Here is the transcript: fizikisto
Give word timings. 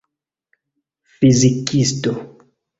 fizikisto 1.15 2.11